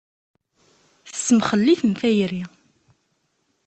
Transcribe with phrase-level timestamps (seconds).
[1.09, 2.43] Tessemxel-iten tayri.